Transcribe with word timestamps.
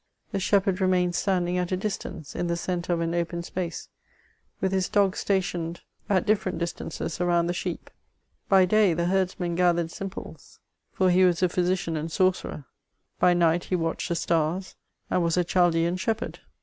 The 0.31 0.39
shepherd 0.39 0.81
remained 0.81 1.13
standing 1.13 1.59
at 1.59 1.71
a 1.71 1.77
distance, 1.77 2.35
in 2.35 2.47
the 2.47 2.55
oentre 2.55 2.89
of 2.91 3.01
an 3.01 3.13
open 3.13 3.43
space, 3.43 3.87
with 4.59 4.71
his 4.71 4.89
dogs 4.89 5.19
stationed 5.19 5.81
at 6.09 6.25
difierent 6.25 6.57
distanodt 6.57 6.93
CHATEAUBBIAm). 6.93 7.17
361 7.17 7.29
around 7.29 7.45
the 7.45 7.53
sheep. 7.53 7.91
By 8.49 8.65
day 8.65 8.95
the 8.95 9.05
herdsman 9.05 9.53
gathered 9.53 9.91
simples; 9.91 10.57
for 10.91 11.11
he 11.11 11.23
was 11.23 11.43
a 11.43 11.49
physician 11.49 11.95
and 11.95 12.11
sorcerer; 12.11 12.65
hy 13.19 13.35
night 13.35 13.65
he 13.65 13.75
watched 13.75 14.09
the 14.09 14.15
stars, 14.15 14.75
and 15.11 15.21
was 15.21 15.37
a 15.37 15.43
Chaldean 15.43 15.97
shepherd. 15.97 16.39